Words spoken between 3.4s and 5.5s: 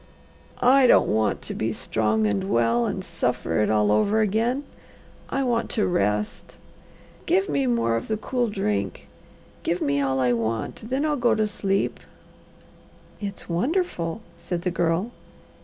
it all over again. I